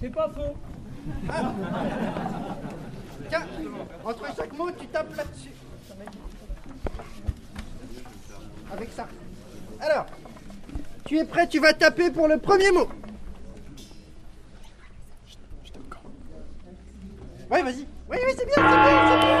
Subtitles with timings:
[0.00, 0.56] C'est pas faux.
[3.28, 3.46] Tiens,
[4.04, 5.52] entre chaque mot, tu tapes là-dessus.
[8.72, 9.06] Avec ça.
[9.80, 10.06] Alors,
[11.04, 12.88] tu es prêt, tu vas taper pour le premier mot.
[17.50, 17.86] Oui, vas-y.
[18.08, 19.38] Oui, oui, c'est bien, c'est bien, c'est bien.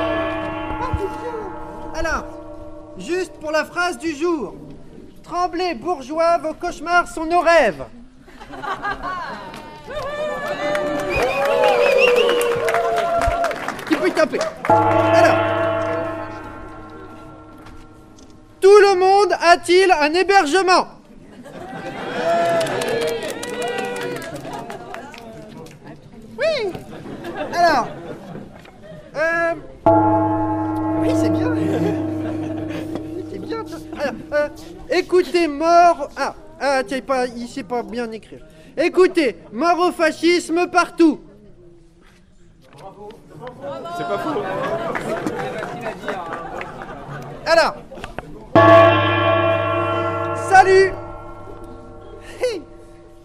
[0.82, 1.94] Ah, c'est bien.
[1.94, 2.24] Alors,
[2.98, 4.56] juste pour la phrase du jour.
[5.22, 7.84] Tremblez, bourgeois, vos cauchemars sont nos rêves.
[18.60, 20.86] Tout le monde a-t-il un hébergement?
[26.38, 26.72] Oui.
[27.54, 27.88] Alors.
[29.16, 29.54] Euh...
[31.00, 31.54] Oui, c'est bien.
[33.30, 33.64] C'est bien.
[33.98, 34.48] Alors, euh,
[34.90, 36.10] écoutez, mort.
[36.16, 38.40] Ah, ah, tiens, pas, il sait pas bien écrire.
[38.76, 41.20] Écoutez, mort au fascisme partout.
[43.96, 44.42] C'est pas faux.
[47.46, 47.74] Alors.
[50.48, 50.92] Salut.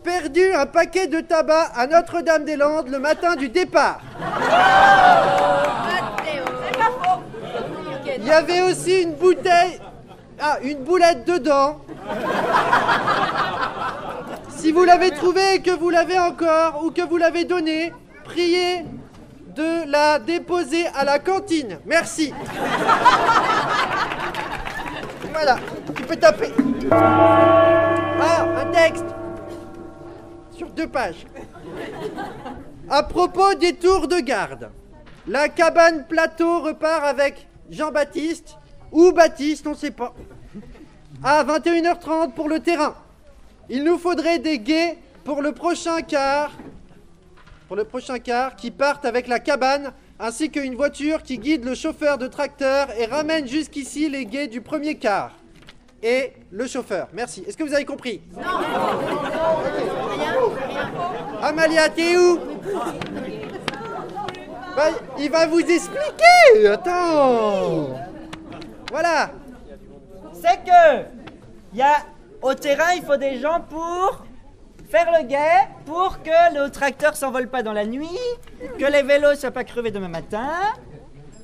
[0.03, 3.99] Perdu un paquet de tabac à Notre-Dame-des-Landes le matin du départ.
[8.17, 9.79] Il y avait aussi une bouteille.
[10.39, 11.81] Ah, une boulette dedans.
[14.49, 18.85] Si vous l'avez trouvé et que vous l'avez encore ou que vous l'avez donné, priez
[19.55, 21.79] de la déposer à la cantine.
[21.85, 22.33] Merci.
[25.31, 25.57] Voilà,
[25.95, 26.51] tu peux taper.
[26.91, 29.05] Ah, un texte.
[30.51, 31.25] Sur deux pages.
[32.89, 34.69] À propos des tours de garde,
[35.27, 38.57] la cabane plateau repart avec Jean-Baptiste
[38.91, 40.13] ou Baptiste, on ne sait pas.
[41.23, 42.95] À 21h30 pour le terrain.
[43.69, 46.51] Il nous faudrait des guets pour le prochain quart.
[47.67, 51.73] Pour le prochain quart qui partent avec la cabane ainsi qu'une voiture qui guide le
[51.73, 55.31] chauffeur de tracteur et ramène jusqu'ici les guets du premier quart.
[56.03, 57.07] Et le chauffeur.
[57.13, 57.43] Merci.
[57.47, 58.21] Est-ce que vous avez compris?
[61.41, 62.39] Amalia, t'es où?
[64.75, 66.67] Bah, Il va vous expliquer.
[66.71, 67.99] Attends.
[68.91, 69.31] Voilà.
[70.33, 71.05] C'est que
[71.73, 71.95] y a
[72.41, 74.24] au terrain, il faut des gens pour
[74.95, 78.07] faire le guet, pour que le tracteur s'envole pas dans la nuit,
[78.79, 80.47] que les vélos soient pas crevés demain matin.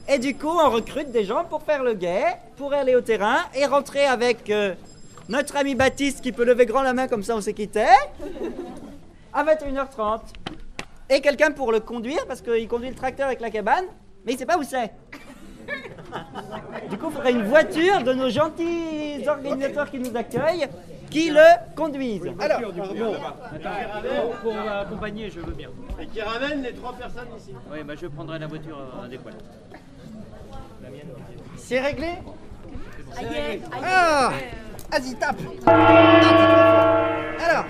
[0.07, 2.23] Et du coup, on recrute des gens pour faire le guet,
[2.55, 4.73] pour aller au terrain et rentrer avec euh,
[5.27, 7.87] notre ami Baptiste qui peut lever grand la main comme ça on sait qui t'es,
[9.33, 10.21] à 21h30.
[11.09, 13.83] Et quelqu'un pour le conduire parce qu'il conduit le tracteur avec la cabane,
[14.25, 14.91] mais il sait pas où c'est.
[16.89, 20.69] Du coup, il faudrait une voiture de nos gentils organisateurs qui nous accueillent
[21.11, 22.31] qui le conduisent.
[22.39, 25.69] Alors, Pour, pour accompagner, je veux bien.
[25.99, 27.53] Et qui ramène les trois personnes ici.
[27.71, 29.35] Oui, bah, je prendrai la voiture euh, adéquate.
[31.57, 32.13] c'est réglé
[33.83, 34.31] Ah
[34.91, 37.65] Vas-y, tape Alors,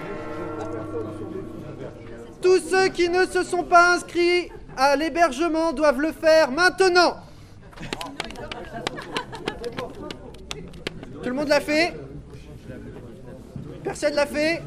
[2.42, 7.18] tous ceux qui ne se sont pas inscrits à l'hébergement doivent le faire maintenant.
[11.22, 11.94] Tout le monde l'a fait?
[13.92, 14.62] Personne l'a fait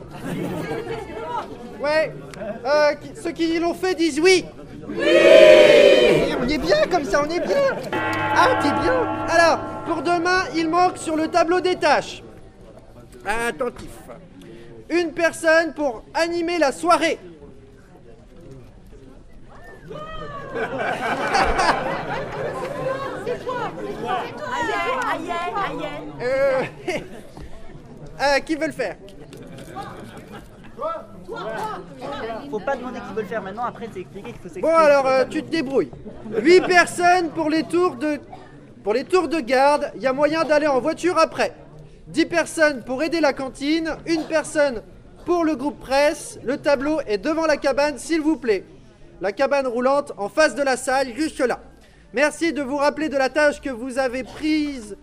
[1.81, 2.13] Ouais.
[2.67, 4.45] Euh, qui- ceux qui l'ont fait disent oui.
[4.87, 4.97] Oui
[6.39, 7.57] On est bien comme ça, on est bien.
[8.37, 9.25] Ah, t'es bien.
[9.31, 12.23] Alors, pour demain, il manque sur le tableau des tâches.
[13.25, 13.89] Attentif.
[14.91, 17.19] Une personne pour animer la soirée.
[26.21, 26.63] Euh,
[28.21, 28.97] euh, qui veut le faire?
[32.51, 34.69] Faut pas demander qui veut le faire maintenant, après c'est expliqué qu'il faut s'expliquer.
[34.69, 35.91] Bon alors euh, tu te débrouilles.
[36.31, 38.21] 8 personnes pour les tours de
[38.83, 41.55] pour les tours de garde, il y a moyen d'aller en voiture après.
[42.09, 44.83] 10 personnes pour aider la cantine, une personne
[45.25, 46.39] pour le groupe presse.
[46.45, 48.65] Le tableau est devant la cabane s'il vous plaît.
[49.23, 51.61] La cabane roulante en face de la salle juste là.
[52.13, 54.97] Merci de vous rappeler de la tâche que vous avez prise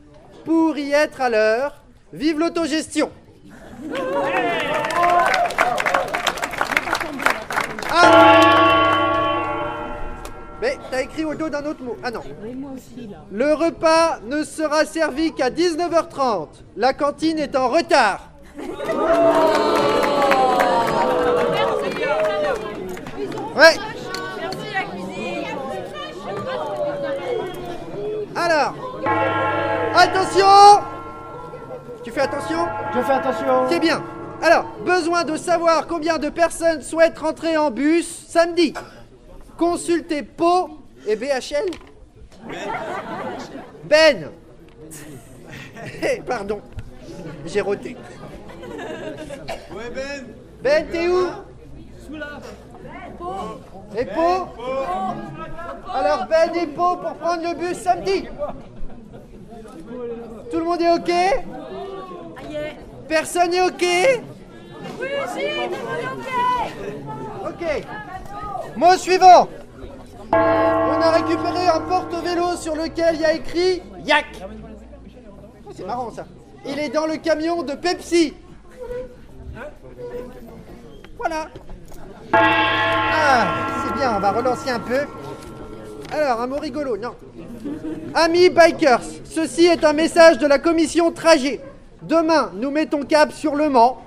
[0.45, 1.83] pour y être à l'heure.
[2.13, 3.09] Vive l'autogestion.
[10.61, 11.95] Mais t'as écrit au dos d'un autre mot.
[12.03, 12.21] Ah non.
[13.31, 16.47] Le repas ne sera servi qu'à 19h30.
[16.75, 18.29] La cantine est en retard.
[23.55, 23.77] Ouais.
[28.35, 28.75] Alors.
[29.95, 30.90] Attention
[32.11, 33.69] Tu fais attention Je fais attention.
[33.69, 34.03] C'est bien.
[34.41, 38.73] Alors, besoin de savoir combien de personnes souhaitent rentrer en bus samedi,
[39.57, 40.71] consultez Pau
[41.07, 41.69] et BHL.
[43.85, 44.31] Ben.
[46.03, 46.59] Eh, Pardon,
[47.45, 47.95] j'ai roté.
[49.73, 50.25] Ouais, Ben
[50.61, 51.27] Ben, t'es où
[53.97, 54.47] Et Pau
[55.93, 58.25] Alors Ben et Pau pour prendre le bus samedi.
[60.51, 61.11] Tout le monde est OK?
[63.11, 63.73] Personne n'est OK
[65.01, 66.29] Oui, si, est ok?
[67.45, 67.87] OK.
[68.77, 69.49] Mot suivant.
[70.31, 74.27] On a récupéré un porte-vélo sur lequel il y a écrit Yak.
[75.65, 76.25] Oh, c'est marrant ça.
[76.65, 78.33] Il est dans le camion de Pepsi.
[81.17, 81.49] Voilà.
[82.31, 83.47] Ah,
[83.83, 85.01] c'est bien, on va relancer un peu.
[86.13, 87.15] Alors, un mot rigolo, non.
[88.13, 91.59] Amis bikers, ceci est un message de la commission trajet.
[92.01, 94.01] Demain, nous mettons cap sur le Mans.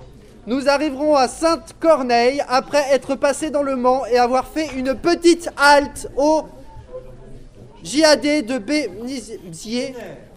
[0.46, 5.48] Nous arriverons à Sainte-Corneille après être passés dans le Mans et avoir fait une petite
[5.56, 6.42] halte au
[7.84, 8.58] JAD de.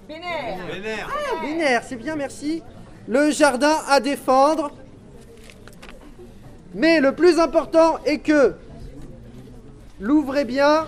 [0.07, 2.61] Vénère Ah, binaire, c'est bien, merci.
[3.07, 4.71] Le jardin à défendre.
[6.75, 8.53] Mais le plus important est que
[9.99, 10.85] l'ouvrez bien,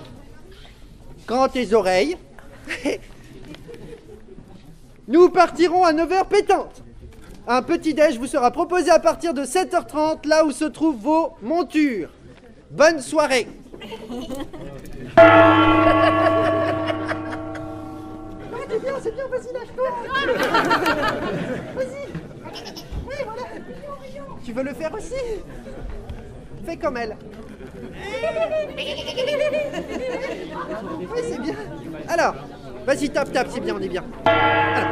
[1.26, 2.18] grand tes oreilles.
[5.10, 6.84] Nous partirons à 9h pétantes.
[7.48, 11.34] Un petit déj vous sera proposé à partir de 7h30, là où se trouvent vos
[11.42, 12.12] montures.
[12.70, 13.48] Bonne soirée.
[18.70, 19.90] C'est bien, c'est bien, vas-y, lâche-toi.
[21.76, 22.06] Vas-y.
[23.08, 23.42] Oui, voilà.
[24.46, 25.16] Tu veux le faire aussi?
[26.68, 27.18] Fais comme elle.
[31.02, 31.56] Oui, c'est bien.
[32.08, 32.36] Alors,
[32.90, 34.04] vas-y, tape, tape, c'est bien, on est bien.
[34.26, 34.90] Alors.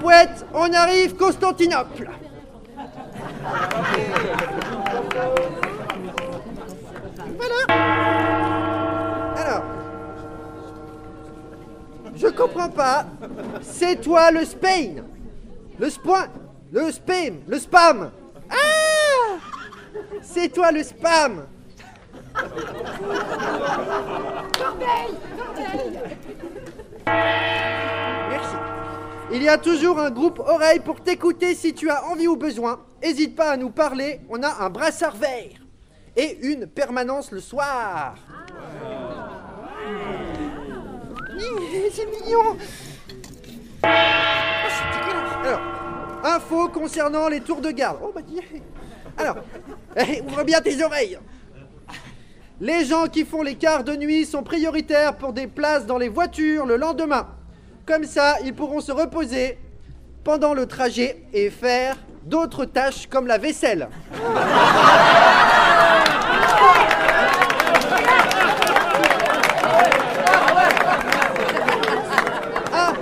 [0.00, 2.10] Poète, on arrive Constantinople.
[7.38, 7.60] Voilà.
[9.36, 9.62] Alors,
[12.14, 13.06] je comprends pas.
[13.62, 15.04] C'est toi le Spain.
[15.78, 16.28] Le spam.
[16.70, 17.40] Le spam.
[17.48, 18.10] Le spam.
[18.50, 19.38] Ah
[20.20, 21.46] C'est toi le spam.
[28.30, 28.56] Merci.
[29.32, 32.80] Il y a toujours un groupe oreille pour t'écouter si tu as envie ou besoin.
[33.02, 34.20] Hésite pas à nous parler.
[34.28, 35.60] On a un brassard vert
[36.16, 38.16] et une permanence le soir.
[41.38, 42.56] Hi, C'est mignon.
[43.82, 44.46] Ah.
[45.44, 45.60] Alors,
[46.24, 47.98] info concernant les tours de garde.
[48.02, 48.22] Oh bah.
[49.18, 49.36] Alors,
[50.26, 51.18] ouvre bien tes oreilles.
[52.58, 56.08] Les gens qui font les quarts de nuit sont prioritaires pour des places dans les
[56.08, 57.26] voitures le lendemain.
[57.84, 59.58] Comme ça, ils pourront se reposer
[60.24, 63.88] pendant le trajet et faire d'autres tâches comme la vaisselle.
[72.72, 72.92] Ah,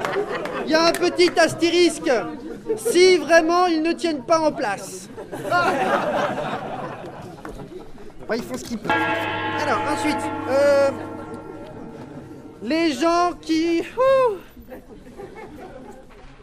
[0.64, 2.10] il y a un petit astérisque.
[2.76, 5.08] Si vraiment ils ne tiennent pas en place.
[8.34, 8.92] Ouais, ils font ce qu'ils peuvent.
[9.60, 10.90] Alors, ensuite, euh,
[12.62, 13.80] les gens qui.
[13.80, 14.34] Ouh,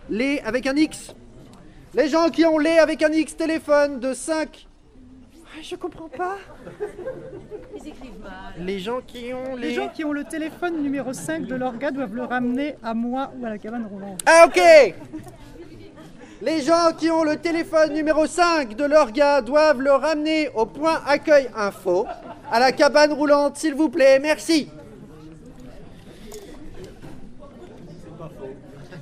[0.10, 1.14] les avec un X.
[1.94, 4.68] Les gens qui ont les avec un X téléphone de 5.
[5.62, 6.38] Je comprends pas.
[7.76, 8.54] Ils écrivent mal.
[8.66, 9.68] Les gens qui ont les.
[9.68, 12.94] Les gens qui ont le téléphone numéro 5 de leur gars doivent le ramener à
[12.94, 14.22] moi ou à la cabane roulante.
[14.26, 14.62] Ah, ok
[16.42, 20.66] Les gens qui ont le téléphone numéro 5 de leur gars doivent le ramener au
[20.66, 22.08] point accueil info,
[22.52, 24.68] à la cabane roulante, s'il vous plaît, merci.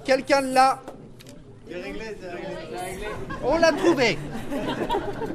[0.03, 0.79] Quelqu'un l'a?
[3.43, 4.19] On l'a trouvé.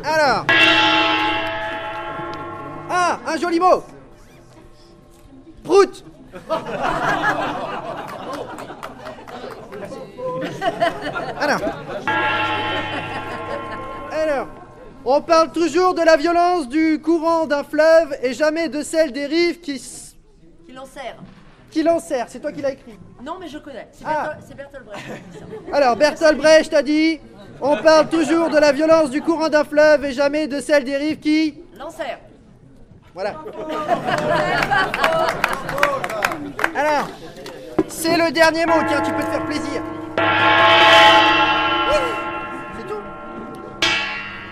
[0.05, 0.45] Alors.
[2.91, 3.83] Ah, un joli mot.
[5.63, 6.05] Prout.
[11.41, 11.61] Alors.
[14.13, 14.47] Alors.
[15.07, 19.27] On parle toujours de la violence du courant d'un fleuve et jamais de celle des
[19.27, 20.15] rives qui, s-
[20.65, 21.17] Qui l'en sert.
[21.71, 22.25] qui l'enserrent.
[22.29, 22.99] C'est toi qui l'as écrit.
[23.23, 23.87] Non, mais je connais.
[23.93, 24.23] C'est Ah.
[24.23, 25.39] Bertolt, c'est Bertolt Brecht qui dit
[25.71, 25.77] ça.
[25.77, 27.21] Alors, Bertolt Brecht a dit
[27.61, 30.97] On parle toujours de la violence du courant d'un fleuve et jamais de celle des
[30.97, 31.55] rives qui.
[31.79, 32.19] L'en sert.
[33.13, 33.35] Voilà.
[36.75, 37.09] Alors,
[37.89, 39.83] c'est le dernier mot, tiens, tu peux te faire plaisir.
[42.77, 43.01] C'est tout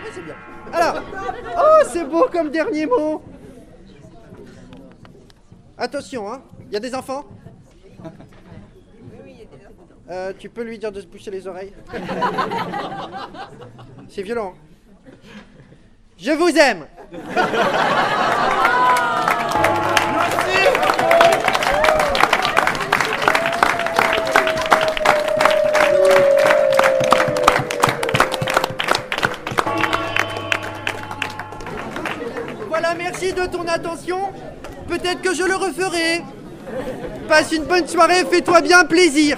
[0.05, 0.35] Oui, c'est bien.
[0.73, 1.03] Alors,
[1.59, 3.23] oh, c'est beau comme dernier mot.
[5.79, 7.25] Attention, hein, il y a des enfants
[10.11, 11.73] Euh, tu peux lui dire de se boucher les oreilles
[14.09, 14.55] C'est violent.
[14.55, 15.11] hein.
[16.19, 16.87] Je vous aime.
[32.73, 34.17] Voilà, merci de ton attention.
[34.89, 36.23] Peut-être que je le referai.
[37.29, 39.37] Passe une bonne soirée, fais-toi bien plaisir.